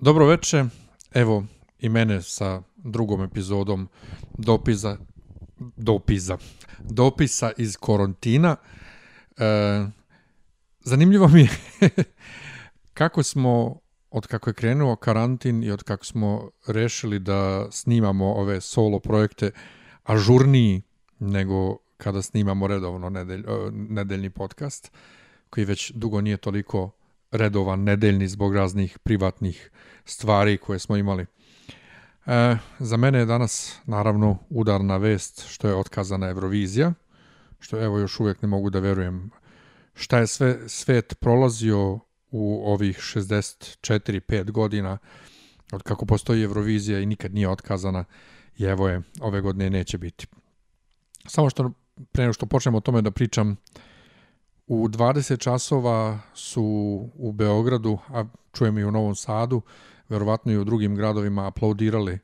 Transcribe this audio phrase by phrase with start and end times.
[0.00, 0.64] Dobro veče,
[1.14, 1.44] evo
[1.78, 3.88] i mene sa drugom epizodom
[4.38, 4.96] dopiza,
[5.76, 6.38] dopiza,
[6.78, 8.56] dopisa iz Korontina.
[9.36, 9.86] E,
[10.80, 11.48] zanimljivo mi je
[12.98, 13.80] kako smo,
[14.10, 19.50] od kako je krenuo karantin i od kako smo rešili da snimamo ove solo projekte
[20.04, 20.82] ažurniji
[21.18, 24.92] nego kada snimamo redovno nedelj, nedeljni podcast,
[25.50, 26.97] koji već dugo nije toliko
[27.30, 29.70] redovan nedeljni zbog raznih privatnih
[30.04, 31.26] stvari koje smo imali.
[32.26, 36.92] E, za mene je danas naravno udarna vest što je otkazana Eurovizija,
[37.60, 39.30] što evo još uvijek ne mogu da verujem
[39.94, 41.98] šta je sve svet prolazio
[42.30, 44.98] u ovih 64-5 godina
[45.72, 48.04] od kako postoji Eurovizija i nikad nije otkazana
[48.58, 50.26] i evo je, ove godine neće biti.
[51.26, 51.72] Samo što
[52.12, 53.56] pre nego što počnemo o tome da pričam,
[54.68, 56.64] u 20 časova su
[57.14, 59.62] u Beogradu, a čujem i u Novom Sadu,
[60.08, 62.18] verovatno i u drugim gradovima aplaudirali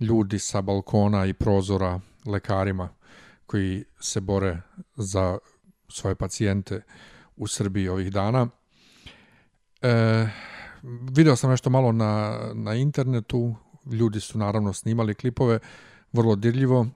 [0.00, 2.88] ljudi sa balkona i prozora lekarima
[3.46, 4.60] koji se bore
[4.96, 5.38] za
[5.88, 6.82] svoje pacijente
[7.36, 8.48] u Srbiji ovih dana.
[9.82, 10.26] E,
[11.10, 13.54] video sam nešto malo na, na internetu,
[13.92, 15.58] ljudi su naravno snimali klipove,
[16.12, 16.86] vrlo dirljivo.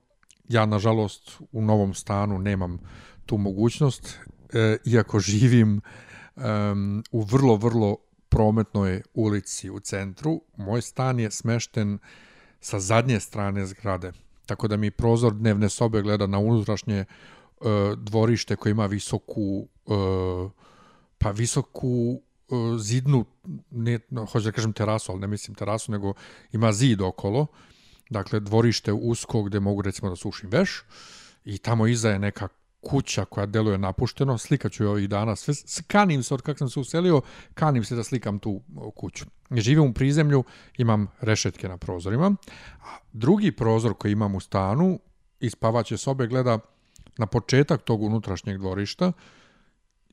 [0.49, 2.79] Ja, nažalost, u novom stanu nemam
[3.27, 4.19] tu mogućnost,
[4.53, 5.81] e, iako živim
[6.37, 7.97] um, u vrlo, vrlo
[8.29, 10.43] prometnoj ulici u centru.
[10.57, 11.99] Moj stan je smešten
[12.61, 14.13] sa zadnje strane zgrade,
[14.47, 17.05] tako da mi prozor dnevne sobe gleda na unutrašnje
[17.61, 20.51] uh, dvorište koje ima visoku uh,
[21.19, 23.25] pa visoku uh, zidnu,
[23.71, 23.99] ne,
[24.33, 26.15] hoću da kažem terasu, ali ne mislim terasu, nego
[26.53, 27.47] ima zid okolo,
[28.11, 30.85] dakle dvorište usko gde mogu recimo da sušim veš
[31.45, 32.49] i tamo iza je neka
[32.83, 35.55] kuća koja deluje napušteno, slikaću je ovih dana, sve,
[35.87, 37.21] kanim se od kako sam se uselio,
[37.55, 38.61] kanim se da slikam tu
[38.97, 39.25] kuću.
[39.51, 40.45] Živim u prizemlju,
[40.79, 42.37] imam rešetke na prozorima,
[42.81, 45.01] a drugi prozor koji imam u stanu,
[45.41, 46.59] iz spavaće sobe gleda
[47.19, 49.13] na početak tog unutrašnjeg dvorišta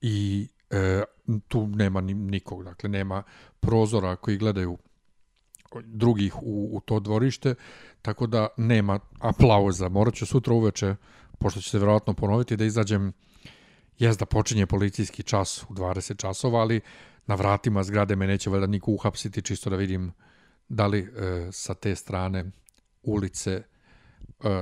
[0.02, 1.04] i e,
[1.48, 3.24] tu nema nikog, dakle nema
[3.60, 4.78] prozora koji gledaju
[5.84, 7.56] drugih u, u to dvorište,
[8.02, 9.90] tako da nema aplauza.
[9.90, 10.96] Morat ću sutra uveče
[11.40, 13.14] pošto će se verovatno ponoviti, da izađem,
[13.98, 16.82] jes da počinje policijski čas u 20 časova, ali
[17.26, 20.12] na vratima zgrade me neće valjda niko uhapsiti, čisto da vidim
[20.70, 22.46] da li e, sa te strane
[23.04, 23.64] ulice e,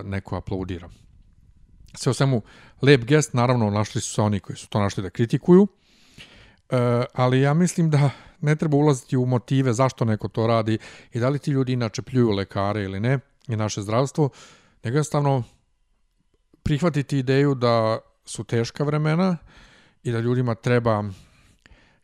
[0.04, 0.90] neko aplaudira.
[1.94, 2.42] Sve o svemu,
[2.82, 5.68] lep gest, naravno našli su se oni koji su to našli da kritikuju,
[6.70, 8.10] e, ali ja mislim da
[8.42, 10.78] ne treba ulaziti u motive zašto neko to radi
[11.14, 14.30] i da li ti ljudi inače pljuju lekare ili ne i naše zdravstvo,
[14.84, 15.44] nego jednostavno
[16.68, 19.38] prihvatiti ideju da su teška vremena
[20.04, 21.04] i da ljudima treba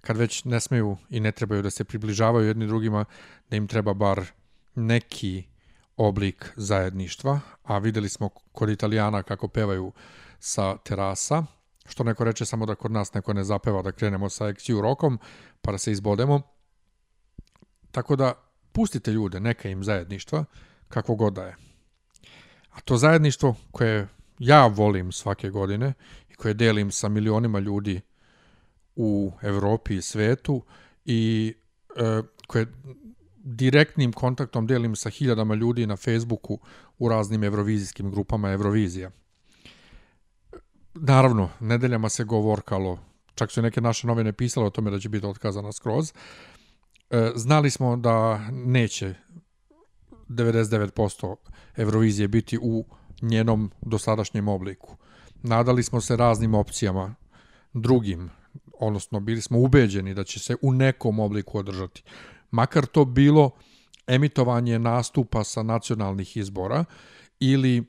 [0.02, 3.06] kad već ne smeju i ne trebaju da se približavaju jedni drugima,
[3.50, 4.26] da im treba bar
[4.76, 5.44] neki
[5.98, 9.92] oblik zajedništva, a videli smo kod Italijana kako pevaju
[10.40, 11.44] sa terasa,
[11.86, 15.20] što neko reče samo da kod nas neko ne zapeva da krenemo sa XU rokom,
[15.62, 16.42] pa da se izbodemo.
[17.92, 18.34] Tako da
[18.72, 20.46] pustite ljude, neka im zajedništva,
[20.88, 21.56] kako god da je.
[22.72, 24.08] A to zajedništvo koje
[24.40, 25.94] ja volim svake godine
[26.30, 28.02] i koje delim sa milionima ljudi
[28.96, 30.62] u Evropi i svetu
[31.06, 31.54] i
[31.96, 32.68] e, koje
[33.44, 36.60] direktnim kontaktom delim sa hiljadama ljudi na Facebooku
[36.98, 39.12] u raznim evrovizijskim grupama Eurovizija.
[40.94, 43.00] Naravno, nedeljama se govorkalo,
[43.36, 46.14] čak su neke naše novine pisale o tome da će biti otkazana skroz.
[47.10, 49.16] E, znali smo da neće
[50.30, 51.36] 99%
[51.76, 52.86] Eurovizije biti u
[53.24, 54.98] njenom dosadašnjem obliku.
[55.44, 57.16] Nadali smo se raznim opcijama,
[57.74, 58.30] drugim,
[58.80, 62.04] odnosno bili smo ubeđeni da će se u nekom obliku održati.
[62.52, 63.52] Makar to bilo
[64.08, 66.86] emitovanje nastupa sa nacionalnih izbora
[67.40, 67.84] ili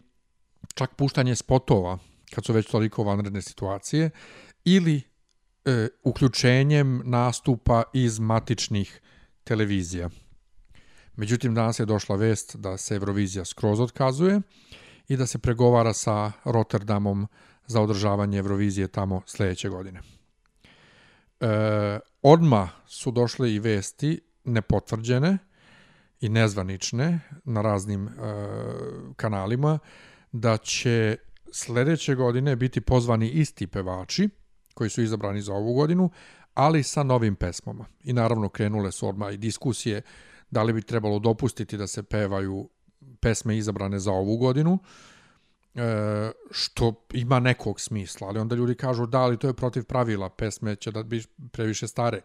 [0.74, 1.98] čak puštanje spotova
[2.34, 4.10] kad su već toliko vanredne situacije
[4.64, 5.02] ili
[5.64, 9.00] e, uključenjem nastupa iz matičnih
[9.44, 10.10] televizija.
[11.16, 14.40] Međutim, danas je došla vest da se Eurovizija skroz otkazuje
[15.08, 17.26] i da se pregovara sa Rotterdamom
[17.66, 20.00] za održavanje Eurovizije tamo sledeće godine.
[21.40, 25.38] E, odma su došle i vesti nepotvrđene
[26.20, 28.10] i nezvanične na raznim e,
[29.16, 29.78] kanalima
[30.32, 31.16] da će
[31.52, 34.28] sledeće godine biti pozvani isti pevači
[34.74, 36.10] koji su izabrani za ovu godinu,
[36.54, 37.84] ali sa novim pesmama.
[38.04, 40.02] I naravno krenule su odmah i diskusije
[40.50, 42.68] da li bi trebalo dopustiti da se pevaju
[43.20, 44.78] pesme izabrane za ovu godinu,
[45.74, 50.28] e, što ima nekog smisla, ali onda ljudi kažu da, ali to je protiv pravila,
[50.28, 51.22] pesme će da bi
[51.52, 52.20] previše stare.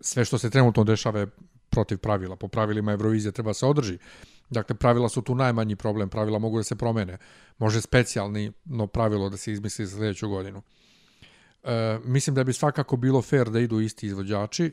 [0.00, 1.26] Sve što se trenutno dešava je
[1.70, 2.36] protiv pravila.
[2.36, 3.98] Po pravilima Eurovizije treba se održi.
[4.50, 7.18] Dakle, pravila su tu najmanji problem, pravila mogu da se promene.
[7.58, 10.62] Može specijalni no pravilo da se izmisli za sljedeću godinu.
[11.64, 14.70] E, mislim da bi svakako bilo fair da idu isti izvođači,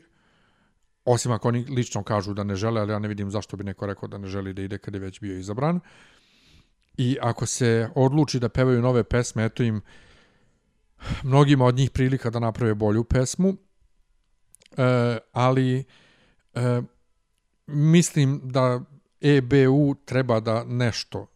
[1.04, 3.86] osim ako oni lično kažu da ne žele, ali ja ne vidim zašto bi neko
[3.86, 5.80] rekao da ne želi da ide kad je već bio izabran.
[6.96, 9.80] I ako se odluči da pevaju nove pesme, eto im
[11.22, 13.56] mnogima od njih prilika da naprave bolju pesmu,
[14.76, 15.84] e, ali
[16.54, 16.82] e,
[17.66, 18.80] mislim da
[19.20, 21.26] EBU treba da nešto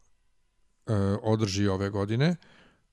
[0.87, 0.93] e,
[1.23, 2.37] održi ove godine,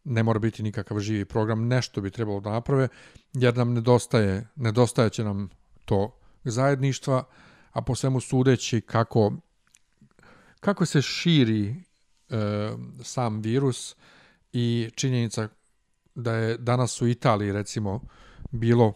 [0.04, 2.88] ne mora biti nikakav živi program, nešto bi trebalo da naprave,
[3.34, 5.50] jer nam nedostaje, nedostaje će nam
[5.86, 7.24] to zajedništva,
[7.72, 9.34] a po svemu sudeći kako,
[10.60, 11.76] kako se širi e,
[13.04, 13.96] sam virus
[14.54, 15.50] i činjenica
[16.16, 18.02] da je danas u Italiji recimo
[18.52, 18.94] bilo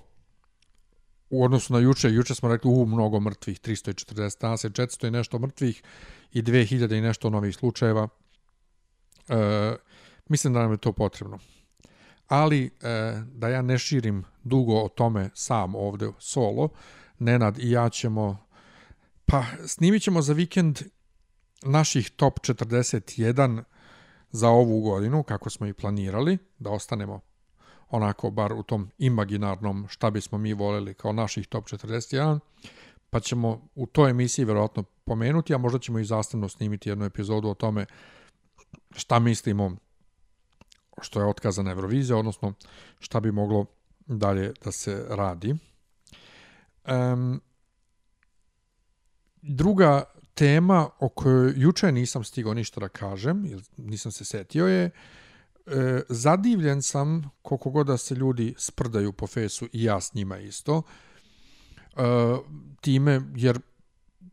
[1.30, 5.12] u odnosu na juče, juče smo rekli u mnogo mrtvih, 340, danas je 400 i
[5.12, 5.84] nešto mrtvih
[6.34, 8.08] i 2000 i nešto novih slučajeva.
[9.28, 9.76] E,
[10.30, 11.40] mislim da nam je to potrebno.
[12.28, 12.70] Ali e,
[13.34, 16.70] da ja ne širim dugo o tome sam ovde solo,
[17.20, 18.48] Nenad i ja ćemo
[19.26, 20.82] pa snimit ćemo za vikend
[21.64, 23.64] naših top 41
[24.32, 27.20] za ovu godinu, kako smo i planirali, da ostanemo
[27.90, 32.40] onako bar u tom imaginarnom šta bismo mi voleli kao naših top 41,
[33.10, 37.50] pa ćemo u toj emisiji verovatno pomenuti, a možda ćemo i zastavno snimiti jednu epizodu
[37.50, 37.86] o tome
[38.96, 39.76] šta mislimo
[41.02, 42.54] što je otkazana Eurovizija, odnosno
[43.00, 43.66] šta bi moglo
[44.06, 45.56] dalje da se radi.
[46.88, 47.42] Um,
[49.42, 50.04] druga
[50.34, 56.02] tema o kojoj juče nisam stigao ništa da kažem, ili nisam se setio je, e,
[56.10, 60.82] zadivljen sam koliko god da se ljudi sprdaju po fesu i ja s njima isto,
[61.96, 62.02] e,
[62.82, 63.60] time, jer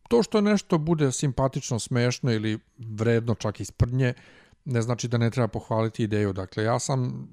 [0.08, 4.14] to što nešto bude simpatično, smešno ili vredno čak i sprdnje,
[4.64, 6.32] ne znači da ne treba pohvaliti ideju.
[6.32, 7.28] Dakle, ja sam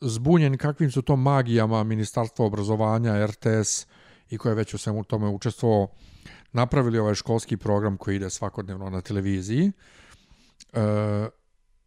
[0.00, 3.86] zbunjen kakvim su to magijama Ministarstva obrazovanja, RTS
[4.30, 5.88] i koje već u svemu tome učestvovao,
[6.52, 9.72] napravili ovaj školski program koji ide svakodnevno na televiziji.
[10.72, 10.80] E,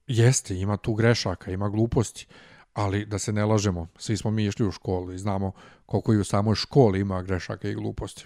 [0.07, 2.27] jeste, ima tu grešaka, ima gluposti,
[2.73, 5.51] ali da se ne lažemo, svi smo mi išli u školu i znamo
[5.85, 8.25] koliko i u samoj školi ima grešaka i gluposti.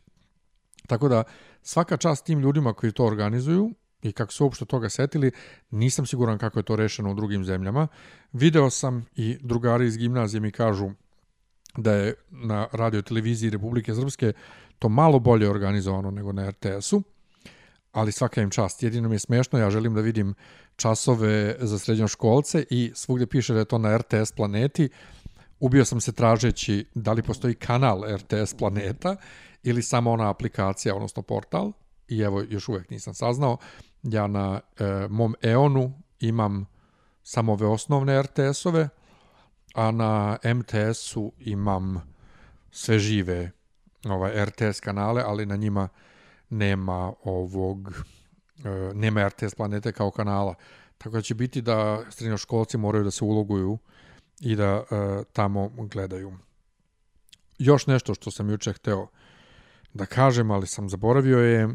[0.88, 1.24] Tako da
[1.62, 3.72] svaka čast tim ljudima koji to organizuju
[4.02, 5.32] i kako su uopšte toga setili,
[5.72, 7.88] nisam siguran kako je to rešeno u drugim zemljama.
[8.34, 10.92] Video sam i drugari iz gimnazije mi kažu
[11.78, 14.34] da je na radio televiziji Republike Srpske
[14.80, 17.04] to malo bolje organizovano nego na RTS-u,
[17.92, 18.84] ali svaka im čast.
[18.84, 20.34] Jedino mi je smešno, ja želim da vidim
[20.76, 24.90] časove za srednjoškolce i svugde piše da je to na RTS planeti.
[25.60, 29.16] Ubio sam se tražeći da li postoji kanal RTS planeta
[29.64, 31.72] ili samo ona aplikacija, odnosno portal.
[32.08, 33.58] I evo, još uvek nisam saznao.
[34.04, 36.66] Ja na e, mom EON-u imam
[37.24, 38.90] samo ove osnovne RTS-ove,
[39.76, 42.02] a na MTS-u imam
[42.72, 43.52] sve žive
[44.06, 45.90] ovaj, RTS kanale, ali na njima
[46.50, 48.06] nema ovog
[48.64, 50.56] e, nema RTS planete kao kanala.
[50.98, 53.78] Tako da će biti da srednjoškolci moraju da se uloguju
[54.40, 54.84] i da e,
[55.34, 56.38] tamo gledaju.
[57.58, 59.08] Još nešto što sam juče hteo
[59.94, 61.70] da kažem, ali sam zaboravio je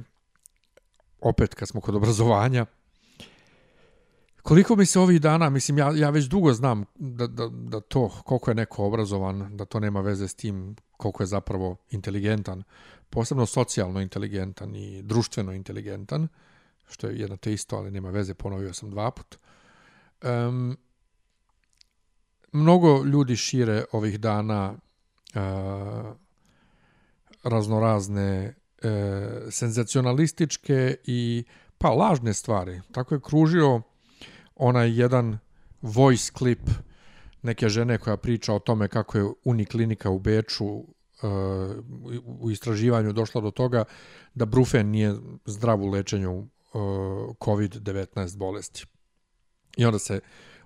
[1.20, 2.66] opet kad smo kod obrazovanja,
[4.42, 8.08] Koliko mi se ovih dana, mislim, ja, ja već dugo znam da, da, da to,
[8.24, 12.62] koliko je neko obrazovan, da to nema veze s tim koliko je zapravo inteligentan,
[13.10, 16.28] posebno socijalno inteligentan i društveno inteligentan,
[16.88, 19.38] što je jedno te isto, ali nema veze, ponovio sam dva put.
[20.22, 20.76] Um,
[22.52, 25.40] mnogo ljudi šire ovih dana uh,
[27.42, 28.90] raznorazne uh,
[29.50, 31.44] senzacionalističke i
[31.78, 32.80] pa lažne stvari.
[32.92, 33.82] Tako je kružio
[34.60, 35.38] onaj jedan
[35.82, 36.70] voice clip
[37.42, 40.84] neke žene koja priča o tome kako je Uniklinika u Beču uh,
[42.24, 43.84] u istraživanju došla do toga
[44.34, 45.14] da brufen nije
[45.44, 46.46] zdrav u lečenju uh,
[47.38, 48.84] COVID-19 bolesti.
[49.76, 50.20] I onda se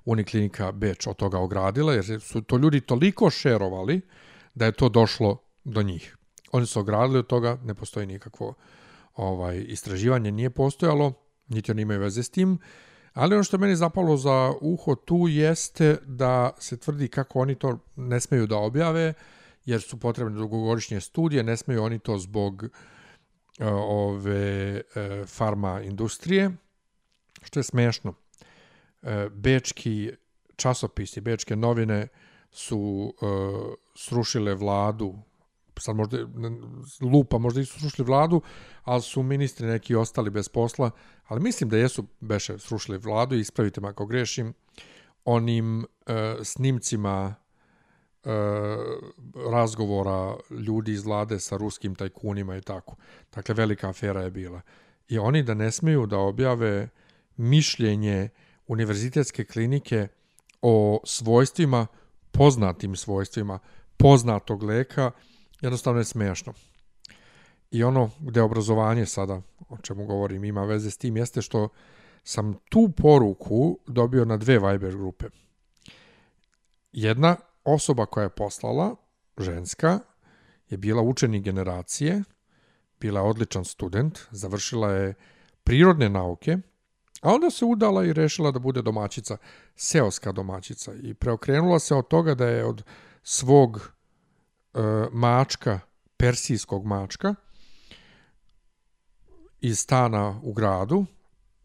[0.05, 4.01] Uniklinika Beč od toga ogradila, jer su to ljudi toliko šerovali
[4.55, 6.17] da je to došlo do njih.
[6.53, 8.55] Oni su ogradili od toga, ne postoji nikakvo
[9.15, 11.13] ovaj istraživanje, nije postojalo,
[11.49, 12.53] niti oni imaju veze s tim.
[12.53, 12.59] Uh,
[13.15, 17.79] Ali ono što meni zapalo za uho tu jeste da se tvrdi kako oni to
[17.97, 19.15] ne smeju da objave,
[19.65, 26.51] jer su potrebne dugogodišnje studije, ne smeju oni to zbog uh, ove uh, farma industrije,
[27.43, 28.15] što je smešno.
[29.03, 30.11] Uh, bečki
[30.57, 32.09] časopisi, bečke novine
[32.51, 33.15] su
[33.95, 35.15] srušile vladu
[35.81, 36.19] sad možda
[37.01, 38.43] lupa, možda i su srušili vladu,
[38.83, 40.91] ali su ministri neki ostali bez posla,
[41.27, 44.55] ali mislim da jesu beše srušili vladu, ispravite me ako grešim,
[45.25, 45.85] onim e,
[46.43, 47.35] snimcima
[48.25, 48.31] e,
[49.53, 52.97] razgovora ljudi iz vlade sa ruskim tajkunima i tako.
[53.35, 54.61] Dakle, velika afera je bila.
[55.09, 56.89] I oni da ne smiju da objave
[57.37, 58.29] mišljenje
[58.67, 60.09] univerzitetske klinike
[60.63, 61.87] o svojstvima,
[62.31, 63.59] poznatim svojstvima
[63.97, 65.11] poznatog leka,
[65.61, 66.53] jednostavno je smiješno.
[67.71, 71.69] I ono gde obrazovanje sada, o čemu govorim, ima veze s tim, jeste što
[72.25, 75.25] sam tu poruku dobio na dve Viber grupe.
[76.93, 78.97] Jedna osoba koja je poslala,
[79.39, 79.99] ženska,
[80.69, 82.23] je bila učenik generacije,
[83.01, 85.15] bila je odličan student, završila je
[85.65, 86.59] prirodne nauke,
[87.23, 89.37] a onda se udala i rešila da bude domaćica,
[89.77, 92.83] seoska domaćica i preokrenula se od toga da je od
[93.23, 93.94] svog
[95.13, 95.81] mačka,
[96.17, 97.35] persijskog mačka,
[99.61, 101.05] iz stana u gradu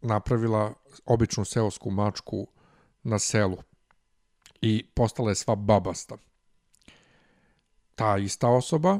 [0.00, 0.72] napravila
[1.04, 2.46] običnu seosku mačku
[3.02, 3.56] na selu
[4.60, 6.16] i postala je sva babasta.
[7.94, 8.98] Ta ista osoba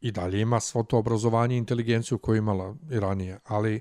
[0.00, 3.80] i dalje ima svo to obrazovanje i inteligenciju koju imala i ranije, ali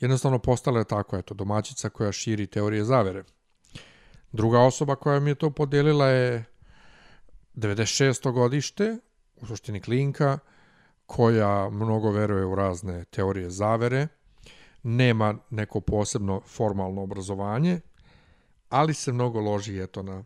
[0.00, 3.24] jednostavno postala je tako, eto, domaćica koja širi teorije zavere.
[4.32, 6.44] Druga osoba koja mi je to podelila je
[7.60, 8.32] 96.
[8.32, 8.96] godište,
[9.36, 10.38] u suštini klinka,
[11.06, 14.08] koja mnogo veruje u razne teorije zavere,
[14.82, 17.80] nema neko posebno formalno obrazovanje,
[18.68, 20.24] ali se mnogo loži eto na,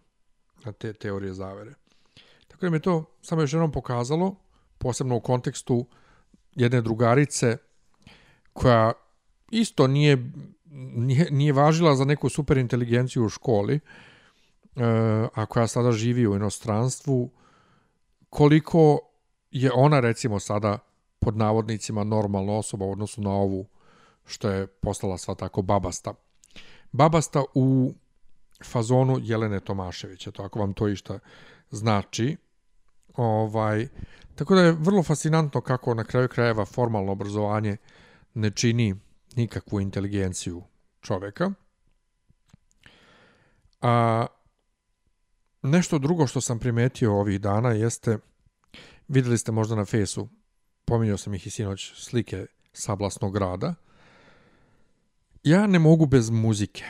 [0.65, 1.75] na te teorije zavere.
[2.49, 4.37] Tako da mi je to samo još jednom pokazalo,
[4.79, 5.87] posebno u kontekstu
[6.55, 7.57] jedne drugarice
[8.53, 8.93] koja
[9.51, 10.33] isto nije,
[10.95, 14.14] nije, nije važila za neku super inteligenciju u školi, e,
[15.35, 17.31] a koja sada živi u inostranstvu,
[18.31, 18.99] koliko
[19.51, 20.79] je ona recimo sada
[21.19, 23.67] pod navodnicima normalna osoba u odnosu na ovu
[24.25, 26.15] što je postala sva tako babasta.
[26.93, 27.95] Babasta u
[28.65, 31.19] fazonu Jelene Tomaševića, to ako vam to išta
[31.71, 32.37] znači.
[33.17, 33.89] Ovaj,
[34.35, 37.77] tako da je vrlo fascinantno kako na kraju krajeva formalno obrazovanje
[38.35, 38.95] ne čini
[39.37, 40.63] nikakvu inteligenciju
[41.01, 41.51] čoveka.
[43.81, 44.27] A
[45.65, 48.19] nešto drugo što sam primetio ovih dana jeste,
[49.09, 50.29] videli ste možda na fesu,
[50.85, 53.75] pominjao sam ih i sinoć, slike sablasnog grada.
[55.43, 56.85] Ja ne mogu bez muzike.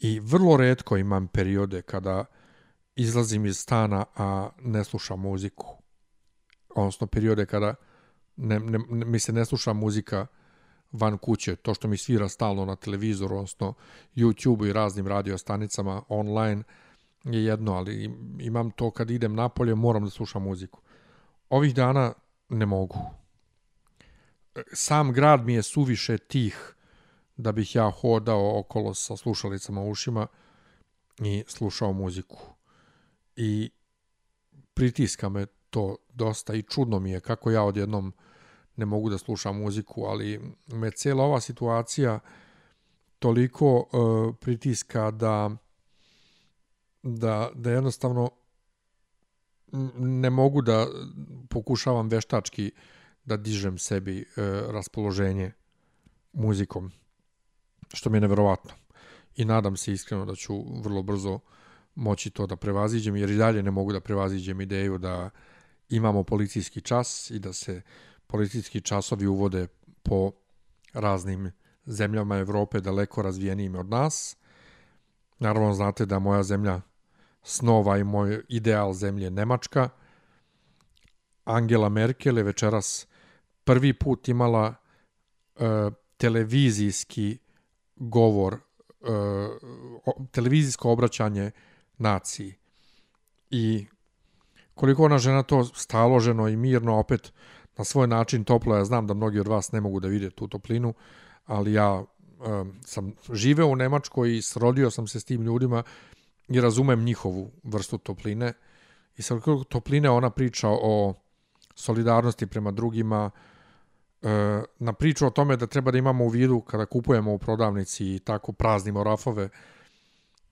[0.00, 2.24] I vrlo redko imam periode kada
[2.96, 5.66] izlazim iz stana, a ne slušam muziku.
[6.74, 7.74] Odnosno periode kada
[8.36, 10.26] ne, ne, mi se ne sluša muzika
[10.92, 13.74] van kuće, to što mi svira stalno na televizoru, odnosno
[14.16, 16.62] YouTube i raznim radiostanicama online
[17.24, 18.10] je jedno, ali
[18.40, 20.80] imam to kad idem napolje, moram da slušam muziku.
[21.48, 22.12] Ovih dana
[22.48, 22.98] ne mogu.
[24.72, 26.74] Sam grad mi je suviše tih
[27.36, 30.26] da bih ja hodao okolo sa slušalicama u ušima
[31.18, 32.38] i slušao muziku.
[33.36, 33.70] I
[34.74, 38.12] pritiska me to dosta i čudno mi je kako ja odjednom
[38.76, 42.20] ne mogu da slušam muziku, ali me cijela ova situacija
[43.18, 45.50] toliko uh, pritiska da
[47.02, 48.30] da, da jednostavno
[49.98, 50.86] ne mogu da
[51.48, 52.72] pokušavam veštački
[53.24, 55.52] da dižem sebi uh, raspoloženje
[56.32, 56.90] muzikom
[57.94, 58.70] što mi je neverovatno.
[59.36, 61.38] I nadam se iskreno da ću vrlo brzo
[61.94, 65.30] moći to da prevaziđem, jer i dalje ne mogu da prevaziđem ideju da
[65.88, 67.82] imamo policijski čas i da se
[68.26, 69.66] policijski časovi uvode
[70.02, 70.32] po
[70.92, 71.52] raznim
[71.86, 74.36] zemljama Evrope daleko razvijenijim od nas.
[75.38, 76.80] Naravno, znate da moja zemlja
[77.42, 79.88] snova i moj ideal zemlje Nemačka.
[81.44, 83.06] Angela Merkel je večeras
[83.64, 84.74] prvi put imala
[85.54, 85.64] uh,
[86.16, 87.38] televizijski
[87.96, 88.58] govor,
[89.00, 89.08] uh,
[90.30, 91.50] televizijsko obraćanje
[91.98, 92.54] naciji.
[93.50, 93.86] I
[94.74, 97.32] koliko ona žena to staloženo i mirno opet
[97.76, 100.48] na svoj način toplo, ja znam da mnogi od vas ne mogu da vide tu
[100.48, 100.94] toplinu,
[101.46, 105.82] ali ja um, sam živeo u Nemačkoj i srodio sam se s tim ljudima
[106.58, 108.52] razumem njihovu vrstu topline.
[109.16, 111.14] I sa topline ona priča o
[111.74, 113.30] solidarnosti prema drugima,
[114.22, 118.14] E, na priču o tome da treba da imamo u vidu kada kupujemo u prodavnici
[118.14, 119.48] i tako praznimo rafove,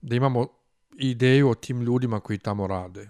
[0.01, 0.47] da imamo
[0.97, 3.09] ideju o tim ljudima koji tamo rade,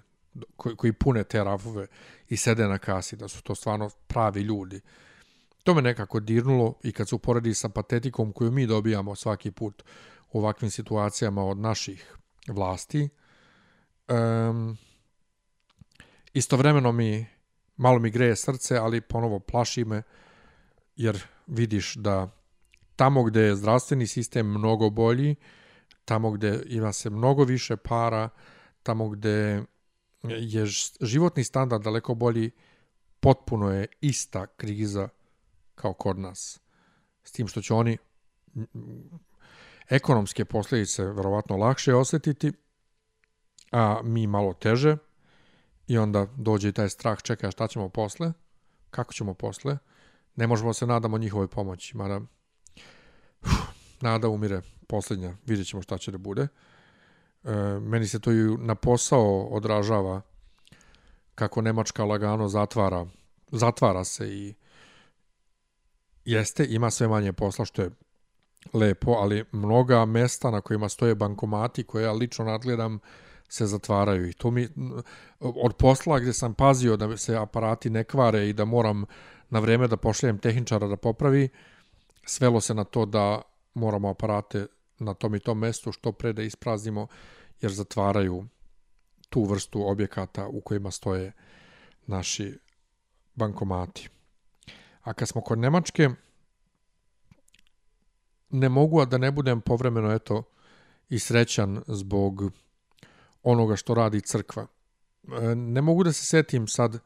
[0.56, 1.88] koji, koji pune te rafove
[2.30, 4.82] i sede na kasi, da su to stvarno pravi ljudi.
[5.64, 9.84] To me nekako dirnulo i kad se uporedi sa patetikom koju mi dobijamo svaki put
[10.32, 12.16] u ovakvim situacijama od naših
[12.50, 13.10] vlasti,
[14.08, 14.78] um,
[16.34, 17.26] istovremeno mi
[17.78, 20.04] malo mi greje srce, ali ponovo plaši me,
[20.96, 22.30] jer vidiš da
[22.96, 25.36] tamo gde je zdravstveni sistem mnogo bolji,
[26.06, 28.30] tamo gde ima se mnogo više para,
[28.84, 29.64] tamo gde
[30.24, 30.66] je
[31.02, 32.52] životni standard daleko bolji,
[33.20, 35.10] potpuno je ista kriza
[35.76, 36.60] kao kod nas.
[37.24, 37.98] S tim što će oni
[39.90, 42.52] ekonomske posljedice verovatno lakše osetiti,
[43.72, 44.98] a mi malo teže
[45.88, 48.34] i onda dođe i taj strah, čeka šta ćemo posle,
[48.90, 49.78] kako ćemo posle,
[50.36, 52.22] ne možemo se nadamo njihovoj pomoći, mada
[53.42, 53.52] uf,
[54.02, 56.48] nada umire posljednja, vidjet ćemo šta će da bude.
[57.44, 60.22] E, meni se to i na posao odražava
[61.36, 63.06] kako Nemačka lagano zatvara,
[63.52, 64.54] zatvara se i
[66.26, 67.92] jeste, ima sve manje posla, što je
[68.74, 73.00] lepo, ali mnoga mesta na kojima stoje bankomati koje ja lično nadgledam
[73.50, 74.68] se zatvaraju i to mi
[75.40, 79.06] od posla gdje sam pazio da se aparati ne kvare i da moram
[79.50, 81.50] na vreme da pošaljem tehničara da popravi,
[82.26, 83.42] svelo se na to da
[83.74, 84.66] moramo aparate
[85.00, 87.08] na tom i tom mestu što pre da ispraznimo
[87.62, 88.46] jer zatvaraju
[89.30, 91.32] tu vrstu objekata u kojima stoje
[92.08, 92.58] naši
[93.36, 94.10] bankomati.
[95.02, 96.10] A kad smo kod Nemačke,
[98.50, 100.44] ne mogu a da ne budem povremeno eto
[101.10, 102.52] i srećan zbog
[103.44, 104.68] onoga što radi crkva.
[105.42, 107.00] E, ne mogu da se setim sad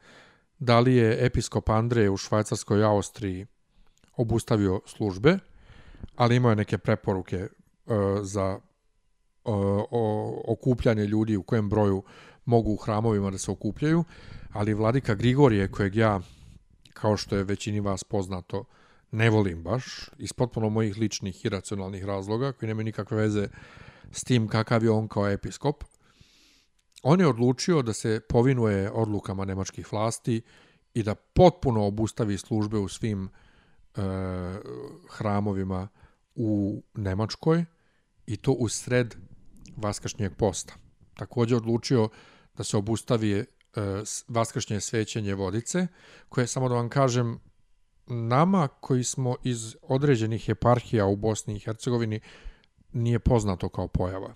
[0.58, 3.46] da li je episkop Andreje u Švajcarskoj Austriji
[4.16, 5.38] obustavio službe,
[6.16, 7.48] ali imao je neke preporuke e,
[8.22, 8.58] za
[9.44, 12.02] o, okupljanje ljudi u kojem broju
[12.44, 14.04] mogu u hramovima da se okupljaju,
[14.52, 16.20] ali vladika Grigorije, kojeg ja,
[16.92, 18.64] kao što je većini vas poznato,
[19.14, 23.48] ne volim baš, iz potpuno mojih ličnih i racionalnih razloga, koji nemaju nikakve veze
[24.12, 25.84] s tim kakav je on kao episkop,
[27.02, 30.42] on je odlučio da se povinuje odlukama nemačkih vlasti
[30.94, 34.00] i da potpuno obustavi službe u svim e,
[35.10, 35.88] hramovima
[36.34, 37.64] u Nemačkoj
[38.26, 39.14] i to u sred
[39.76, 40.74] vaskršnjeg posta.
[41.14, 42.08] Također odlučio
[42.56, 43.44] da se obustavi e,
[44.28, 45.86] vaskršnje svećenje vodice,
[46.28, 47.40] koje, samo da vam kažem,
[48.06, 52.20] nama koji smo iz određenih eparhija u Bosni i Hercegovini
[52.92, 54.34] nije poznato kao pojava.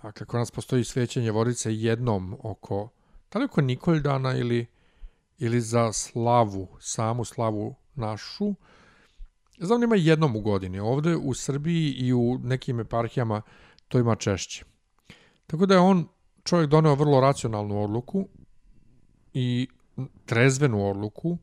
[0.00, 2.88] A kako nas postoji svećenje vodice jednom oko,
[3.32, 4.66] da li oko Nikoldana ili,
[5.38, 8.54] ili za slavu, samu slavu našu,
[9.58, 10.78] znam ima jednom u godini.
[10.78, 13.42] Ovde u Srbiji i u nekim eparhijama
[13.88, 14.64] to ima češće.
[15.46, 16.08] Tako da je on
[16.44, 18.28] čovjek doneo vrlo racionalnu odluku
[19.34, 19.68] i
[20.26, 21.38] trezvenu odluku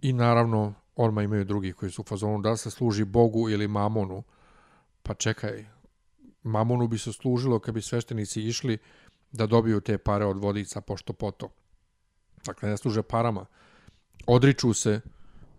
[0.00, 4.22] i naravno orma imaju drugi koji su u fazonu da se služi Bogu ili mamonu.
[5.02, 5.66] Pa čekaj,
[6.42, 8.78] mamonu bi se služilo kad bi sveštenici išli
[9.32, 11.48] da dobiju te pare od vodica pošto poto.
[12.44, 13.46] Dakle, ne služe parama.
[14.26, 15.00] Odriču se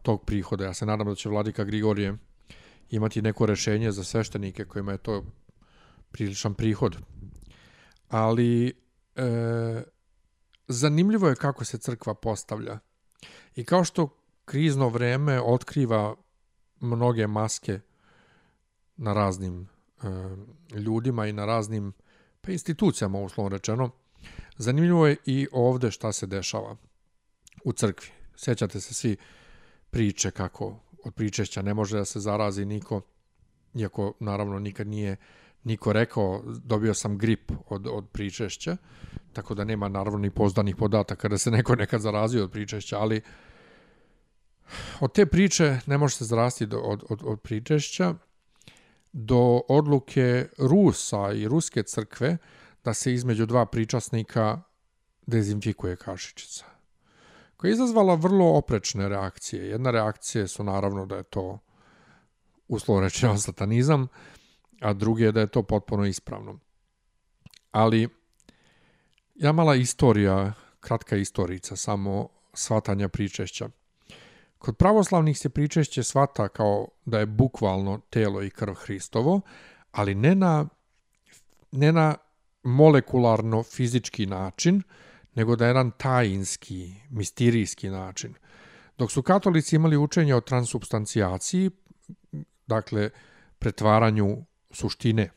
[0.01, 0.65] tog prihoda.
[0.65, 2.17] Ja se nadam da će vladika Grigorije
[2.89, 5.23] imati neko rešenje za sveštenike kojima je to
[6.11, 6.97] priličan prihod.
[8.09, 8.73] Ali
[9.15, 9.83] e,
[10.67, 12.79] zanimljivo je kako se crkva postavlja.
[13.55, 14.09] I kao što
[14.47, 16.15] krizno vreme otkriva
[16.79, 17.79] mnoge maske
[18.97, 19.67] na raznim
[20.03, 20.07] e,
[20.79, 21.93] ljudima i na raznim
[22.41, 23.89] pa institucijama, uslovno rečeno,
[24.57, 26.75] zanimljivo je i ovde šta se dešava
[27.63, 28.07] u crkvi.
[28.35, 29.17] Sjećate se svi
[29.89, 33.01] priče kako od pričešća ne može da se zarazi niko,
[33.75, 35.17] iako naravno nikad nije
[35.63, 38.77] niko rekao, dobio sam grip od, od pričešća,
[39.33, 43.21] tako da nema naravno ni pozdanih podataka da se neko nekad zarazio od pričešća, ali
[44.99, 48.13] od te priče ne može se zarasti do, od, od, od pričešća
[49.13, 52.37] do odluke Rusa i Ruske crkve
[52.83, 54.61] da se između dva pričasnika
[55.27, 56.77] dezinfikuje kašičica
[57.57, 59.67] koja je izazvala vrlo oprečne reakcije.
[59.67, 61.59] Jedna reakcija su naravno da je to
[62.67, 64.07] uslovo rečeno satanizam,
[64.81, 66.59] a drugi je da je to potpuno ispravno.
[67.71, 68.09] Ali
[69.35, 73.69] ja mala istorija, kratka istorica, samo svatanja pričešća.
[74.57, 79.41] Kod pravoslavnih se pričešće svata kao da je bukvalno telo i krv Hristovo,
[79.91, 80.65] ali ne na,
[81.71, 82.15] ne na
[82.63, 84.81] molekularno fizički način,
[85.35, 88.33] nego da je jedan tajinski, mistirijski način.
[88.97, 91.71] Dok su katolici imali učenje o transubstancijaciji,
[92.67, 93.09] dakle
[93.59, 94.37] pretvaranju
[94.71, 95.29] suštine,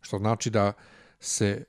[0.00, 0.72] što znači da
[1.20, 1.64] se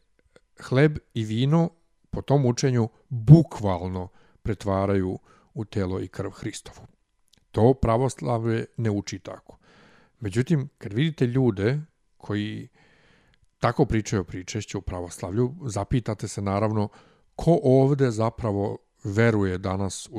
[0.62, 1.70] hleb i vino
[2.10, 4.08] po tom učenju bukvalno
[4.42, 5.20] pretvaraju
[5.54, 6.88] u telo i krv Hristovu.
[7.52, 9.58] To pravoslavlje ne uči tako.
[10.20, 11.82] Međutim, kad vidite ljude
[12.18, 12.68] koji
[13.60, 16.90] tako pričaju o pričešću u pravoslavlju, zapitate se naravno
[17.36, 20.10] ko ovde zapravo veruje danas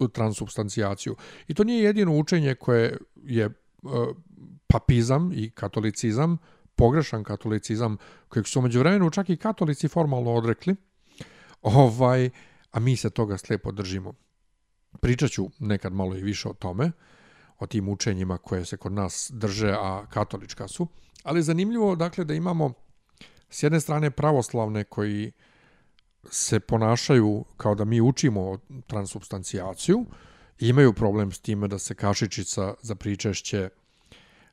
[0.00, 1.16] u, transubstancijaciju.
[1.48, 3.50] I to nije jedino učenje koje je
[4.66, 6.38] papizam i katolicizam,
[6.74, 7.96] pogrešan katolicizam,
[8.28, 10.76] kojeg su umeđu vremenu čak i katolici formalno odrekli,
[11.62, 12.30] ovaj,
[12.70, 14.14] a mi se toga slepo držimo.
[15.00, 16.92] Pričat ću nekad malo i više o tome,
[17.58, 20.86] o tim učenjima koje se kod nas drže, a katolička su.
[21.22, 22.72] Ali zanimljivo dakle da imamo
[23.50, 25.32] s jedne strane pravoslavne koji
[26.30, 30.06] se ponašaju kao da mi učimo transubstancijaciju
[30.58, 33.68] imaju problem s time da se kašičica za pričešće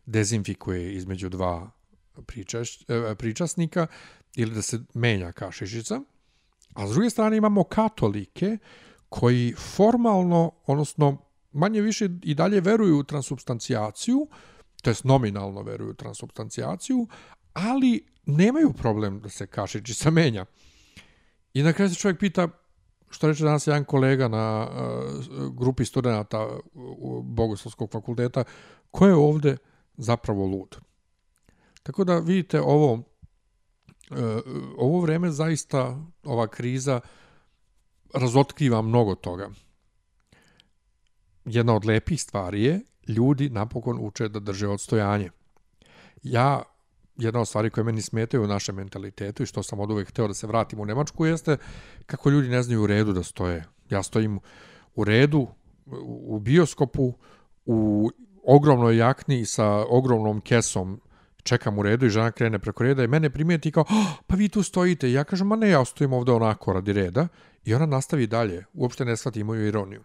[0.06, 1.72] dezinfikuje između dva
[2.26, 3.88] pričaš, e, pričasnika
[4.36, 6.02] ili da se menja kašičica.
[6.74, 8.58] A s druge strane imamo katolike
[9.10, 11.18] koji formalno, odnosno
[11.52, 14.28] manje više i dalje veruju u transubstancijaciju,
[14.82, 17.08] to jest nominalno veruju u transubstancijaciju,
[17.54, 20.46] ali nemaju problem da se kašičica menja.
[21.54, 22.48] I na kraju se čovjek pita,
[23.10, 26.48] što reče danas jedan kolega na uh, grupi studenta
[27.24, 28.44] Bogoslovskog fakulteta,
[28.92, 29.58] ko je ovde
[29.98, 30.78] zapravo lud?
[31.84, 33.02] Tako da vidite ovo, uh,
[34.78, 37.02] ovo vreme zaista, ova kriza
[38.14, 39.50] razotkriva mnogo toga.
[41.46, 45.30] Jedna od lepih stvari je, ljudi napokon uče da drže odstojanje.
[46.24, 46.64] Ja
[47.18, 50.28] jedna od stvari koje meni smetaju u našem mentalitetu i što sam od uvek hteo
[50.28, 51.58] da se vratim u Nemačku jeste
[52.06, 53.66] kako ljudi ne znaju u redu da stoje.
[53.90, 54.40] Ja stojim
[54.96, 55.48] u redu,
[56.06, 57.14] u bioskopu,
[57.66, 58.10] u
[58.44, 61.02] ogromnoj jakni sa ogromnom kesom
[61.44, 64.50] čekam u redu i žena krene preko reda i mene primijeti kao, oh, pa vi
[64.50, 65.10] tu stojite.
[65.10, 67.28] I ja kažem, ma ne, ja stojim ovde onako radi reda.
[67.66, 68.66] I ona nastavi dalje.
[68.74, 70.04] Uopšte ne shvati moju ironiju.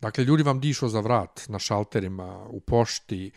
[0.00, 3.30] Dakle, ljudi vam dišu za vrat na šalterima, u pošti,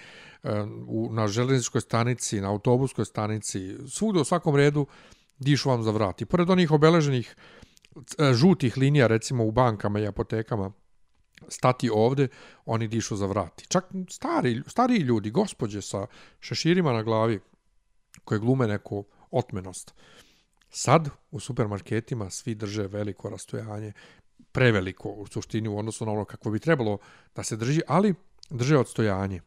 [0.87, 4.85] u, na železničkoj stanici, na autobuskoj stanici, svugde u svakom redu
[5.39, 6.21] dišu vam za vrat.
[6.21, 7.35] I pored onih obeleženih
[7.95, 10.71] e, žutih linija, recimo u bankama i apotekama,
[11.47, 12.27] stati ovde,
[12.65, 13.61] oni dišu za vrat.
[13.67, 16.07] Čak stari, stari ljudi, gospođe sa
[16.39, 17.39] šeširima na glavi,
[18.23, 19.93] koje glume neku otmenost.
[20.69, 23.93] Sad u supermarketima svi drže veliko rastojanje,
[24.51, 26.97] preveliko u suštini u odnosu na ono kako bi trebalo
[27.35, 28.13] da se drži, ali
[28.49, 29.41] drže odstojanje.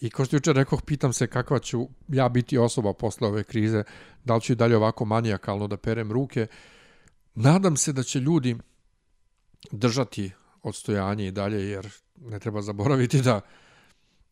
[0.00, 3.84] I kao što jučer rekao, pitam se kakva ću ja biti osoba posle ove krize,
[4.24, 6.46] da li ću dalje ovako manijakalno da perem ruke.
[7.34, 8.56] Nadam se da će ljudi
[9.70, 10.30] držati
[10.62, 13.40] odstojanje i dalje, jer ne treba zaboraviti da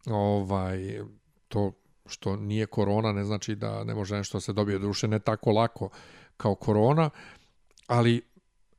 [0.06, 1.00] ovaj
[1.48, 1.72] to
[2.06, 5.88] što nije korona ne znači da ne može nešto se dobije duše ne tako lako
[6.36, 7.10] kao korona,
[7.86, 8.22] ali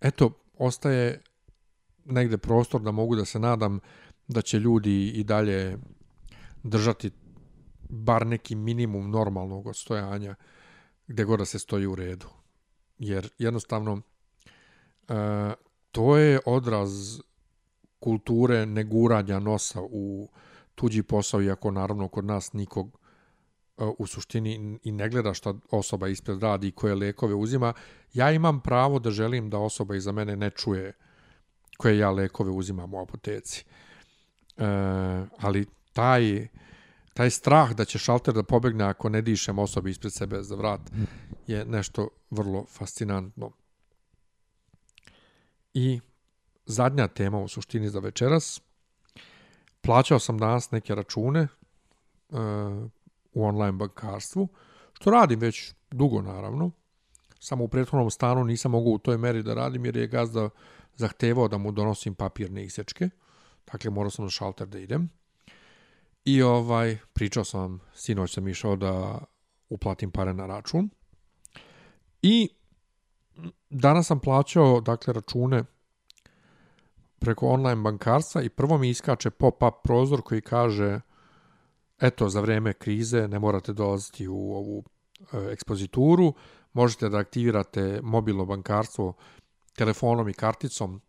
[0.01, 1.21] eto, ostaje
[2.05, 3.79] negde prostor da mogu da se nadam
[4.27, 5.77] da će ljudi i dalje
[6.63, 7.12] držati
[7.89, 10.35] bar neki minimum normalnog odstojanja
[11.07, 12.27] gde god da se stoji u redu.
[12.99, 14.01] Jer jednostavno
[15.09, 15.13] e,
[15.91, 17.19] to je odraz
[17.99, 20.29] kulture neguranja nosa u
[20.75, 22.99] tuđi posao, iako naravno kod nas nikog
[23.77, 27.73] e, u suštini i ne gleda šta osoba ispred radi i koje lekove uzima.
[28.13, 30.93] Ja imam pravo da želim da osoba iza mene ne čuje
[31.77, 33.65] koje ja lekove uzimam u apoteci.
[34.57, 34.65] E,
[35.38, 36.47] ali taj,
[37.13, 40.81] taj strah da će šalter da pobegne ako ne dišem osobi ispred sebe za vrat
[41.47, 43.51] je nešto vrlo fascinantno.
[45.73, 45.99] I
[46.69, 48.62] zadnja tema u suštini za večeras.
[49.82, 51.47] Plaćao sam danas neke račune
[52.29, 52.39] uh,
[53.34, 54.47] u online bankarstvu,
[54.93, 56.71] što radim već dugo naravno.
[57.39, 60.49] Samo u prethodnom stanu nisam mogao u toj meri da radim jer je gazda
[60.95, 63.10] zahtevao da mu donosim papirne isečke.
[63.71, 65.10] Dakle, morao sam na šalter da idem.
[66.25, 69.19] I ovaj, pričao sam sinoć sam išao da
[69.69, 70.89] uplatim pare na račun.
[72.21, 72.49] I
[73.69, 75.63] danas sam plaćao, dakle, račune
[77.19, 80.99] preko online bankarstva i prvo mi iskače pop-up prozor koji kaže
[82.01, 84.84] eto, za vreme krize ne morate dolaziti u ovu
[85.34, 86.34] e, ekspozituru,
[86.73, 89.13] možete da aktivirate mobilno bankarstvo
[89.75, 91.01] telefonom i karticom,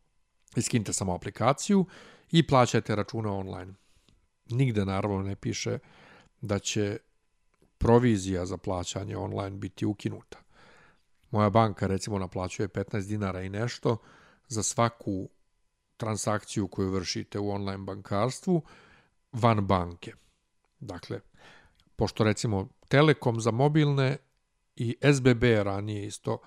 [0.57, 1.87] iskinite samo aplikaciju
[2.31, 3.75] i plaćate račune online
[4.51, 5.79] nigde naravno ne piše
[6.40, 6.99] da će
[7.79, 10.38] provizija za plaćanje online biti ukinuta.
[11.31, 13.96] Moja banka recimo naplaćuje 15 dinara i nešto
[14.49, 15.29] za svaku
[16.00, 18.62] transakciju koju vršite u online bankarstvu
[19.32, 20.12] van banke.
[20.80, 21.20] Dakle,
[21.96, 24.16] pošto recimo Telekom za mobilne
[24.76, 26.38] i SBB ranije isto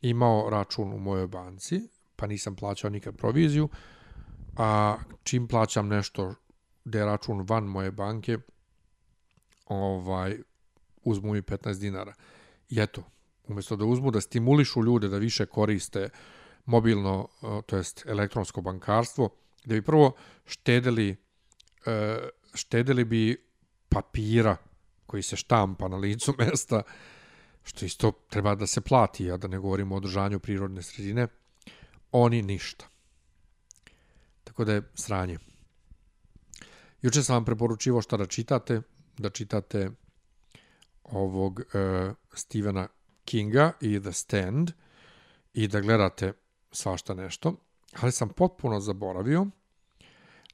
[0.00, 1.80] imao račun u mojoj banci,
[2.16, 3.68] pa nisam plaćao nikad proviziju,
[4.56, 6.34] a čim plaćam nešto
[6.84, 8.38] gde je račun van moje banke,
[9.66, 10.38] ovaj,
[11.04, 12.14] uzmu mi 15 dinara.
[12.68, 13.02] I eto,
[13.48, 16.08] umjesto da uzmu da stimulišu ljude da više koriste
[16.64, 17.28] mobilno,
[17.66, 19.28] to jest elektronsko bankarstvo,
[19.64, 20.12] gde bi prvo
[20.46, 21.16] štedili,
[21.86, 22.18] e,
[22.54, 23.36] štedili bi
[23.88, 24.56] papira
[25.06, 26.82] koji se štampa na licu mesta,
[27.62, 31.26] što isto treba da se plati, a da ne govorimo o održanju prirodne sredine,
[32.12, 32.86] oni ništa.
[34.44, 35.38] Tako da je sranje.
[37.02, 38.82] Juče sam vam preporučivo šta da čitate,
[39.18, 39.90] da čitate
[41.04, 42.88] ovog uh, Stephena
[43.24, 44.70] Kinga i The Stand
[45.54, 46.32] i da gledate
[46.72, 47.54] svašta nešto,
[48.00, 49.46] ali sam potpuno zaboravio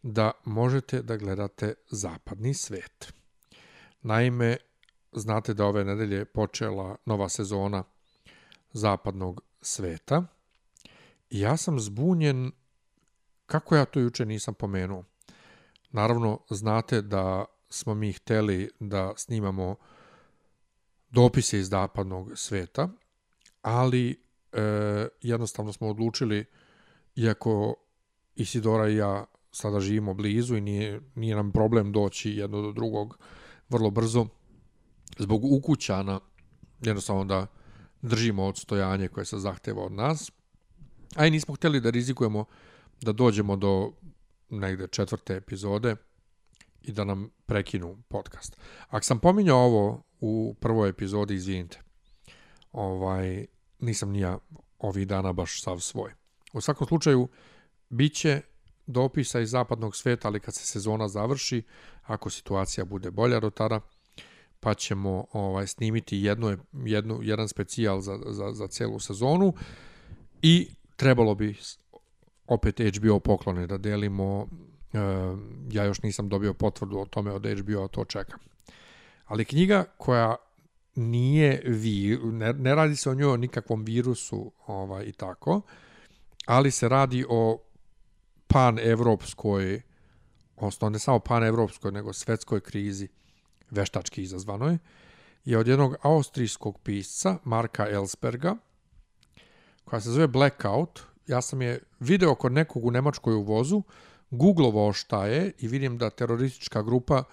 [0.03, 3.13] da možete da gledate zapadni svet.
[4.03, 4.57] Naime,
[5.13, 7.85] znate da ove nedelje počela nova sezona
[8.73, 10.23] zapadnog sveta
[11.31, 12.53] i ja sam zbunjen
[13.47, 15.05] kako ja to juče nisam pomenuo.
[15.91, 19.77] Naravno, znate da smo mi hteli da snimamo
[21.11, 22.89] dopise iz zapadnog sveta,
[23.63, 26.45] ali e, jednostavno smo odlučili,
[27.17, 27.75] iako
[28.35, 33.19] Isidora i ja sada živimo blizu i nije, nije nam problem doći jedno do drugog
[33.69, 34.27] vrlo brzo,
[35.19, 36.21] zbog ukućana,
[36.81, 37.47] jednostavno da
[38.03, 40.31] držimo odstojanje koje se zahteva od nas,
[41.17, 42.45] a i nismo hteli da rizikujemo
[43.01, 43.93] da dođemo do
[44.51, 45.97] negde četvrte epizode
[46.83, 48.57] i da nam prekinu podcast.
[48.89, 51.81] Ako sam pominjao ovo u prvoj epizodi, izvinite.
[52.73, 53.47] Ovaj,
[53.81, 54.39] nisam nija
[54.79, 56.13] ovih dana baš sav svoj.
[56.53, 57.29] U svakom slučaju,
[57.89, 58.41] bit će
[58.87, 61.63] dopisa iz zapadnog sveta, ali kad se sezona završi,
[62.03, 63.81] ako situacija bude bolja do tada,
[64.61, 69.55] pa ćemo ovaj snimiti jedno, jednu, jedan specijal za, za, za celu sezonu
[70.43, 71.57] i trebalo bi
[72.47, 74.47] opet HBO poklone da delimo.
[74.93, 74.99] E,
[75.71, 78.39] ja još nisam dobio potvrdu o tome od HBO, to čekam.
[79.25, 80.37] Ali knjiga koja
[80.95, 85.61] nije vi, ne, ne radi se o njoj o nikakvom virusu ovaj, i tako,
[86.47, 87.63] ali se radi o
[88.47, 89.83] pan-evropskoj,
[90.57, 93.09] odnosno ne samo pan-evropskoj, nego svetskoj krizi,
[93.71, 94.79] veštački izazvanoj,
[95.45, 98.57] je od jednog austrijskog pisca, Marka Ellsberga,
[99.85, 101.01] koja se zove Blackout.
[101.27, 103.83] Ja sam je video kod nekog u Nemačkoj u vozu,
[104.31, 107.25] googlovao šta je i vidim da teroristička grupa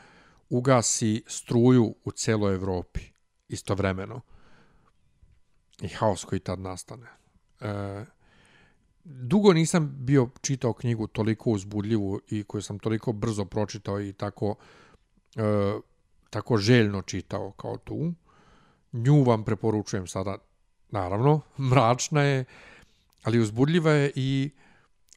[0.50, 3.15] ugasi struju u celoj Evropi
[3.48, 4.22] istovremeno.
[5.82, 7.08] I haos koji tad nastane.
[7.62, 8.06] E,
[9.04, 14.56] dugo nisam bio čitao knjigu toliko uzbudljivu i koju sam toliko brzo pročitao i tako
[15.36, 15.74] e,
[16.30, 18.14] tako željno čitao kao tu.
[18.92, 20.38] Nju vam preporučujem sada,
[20.90, 22.46] naravno, mračna je,
[23.24, 24.52] ali uzbudljiva je i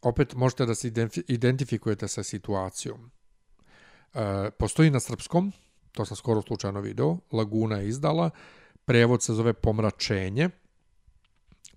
[0.02, 0.92] opet možete da se
[1.28, 3.10] identifikujete sa situacijom.
[4.14, 5.52] E, postoji na srpskom,
[5.98, 8.30] to sam skoro slučajno video, Laguna je izdala,
[8.84, 10.50] prevod se zove Pomračenje,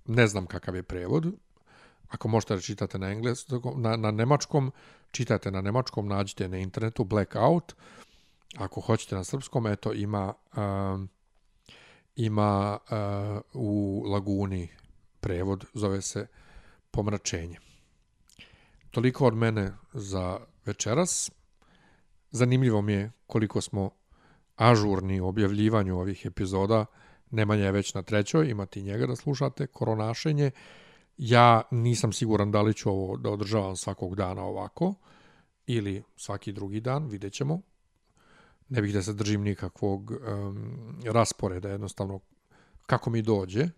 [0.06, 1.26] ne znam kakav je prevod,
[2.10, 4.72] ako možete da čitate na, engleskom, na, na nemačkom,
[5.12, 7.74] čitajte na nemačkom, nađite na internetu Blackout,
[8.58, 11.02] ako hoćete na srpskom, eto ima uh,
[12.16, 14.70] ima uh, u Laguni
[15.20, 16.28] prevod, zove se
[16.92, 17.58] Pomračenje.
[18.92, 21.32] Toliko od mene za večeras.
[22.32, 24.01] Zanimljivo mi je koliko smo
[24.62, 26.86] ažurni u objavljivanju ovih epizoda.
[27.32, 30.52] Nemanja je već na trećoj, imate njega da slušate, koronašenje.
[31.18, 34.94] Ja nisam siguran da li ću ovo da održavam svakog dana ovako
[35.68, 37.62] ili svaki drugi dan, vidjet ćemo.
[38.70, 42.20] Ne bih da se držim nikakvog um, rasporeda, jednostavno
[42.86, 43.70] kako mi dođe,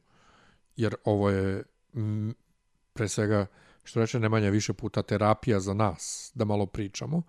[0.76, 1.64] jer ovo je
[1.96, 2.34] m,
[2.94, 3.46] pre svega,
[3.84, 7.22] što reče Nemanja, više puta terapija za nas, da malo pričamo.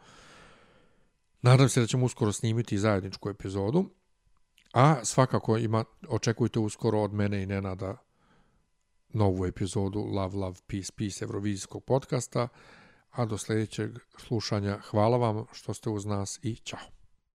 [1.44, 3.84] Nadam se da ćemo uskoro snimiti zajedničku epizodu,
[4.72, 7.96] a svakako ima, očekujte uskoro od mene i Nenada
[9.08, 12.48] novu epizodu Love, Love, Peace, Peace Eurovizijskog podcasta,
[13.10, 16.93] a do sljedećeg slušanja hvala vam što ste uz nas i čao.